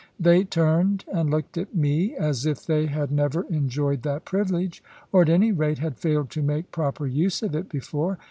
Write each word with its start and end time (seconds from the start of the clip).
They 0.19 0.45
turned 0.45 1.05
and 1.13 1.29
looked 1.29 1.59
at 1.59 1.75
me, 1.75 2.15
as 2.15 2.47
if 2.47 2.65
they 2.65 2.87
had 2.87 3.11
never 3.11 3.43
enjoyed 3.51 4.01
that 4.01 4.25
privilege, 4.25 4.81
or, 5.11 5.21
at 5.21 5.29
any 5.29 5.51
rate, 5.51 5.77
had 5.77 5.99
failed 5.99 6.31
to 6.31 6.41
make 6.41 6.71
proper 6.71 7.05
use 7.05 7.43
of 7.43 7.53
it 7.53 7.69
before. 7.69 8.17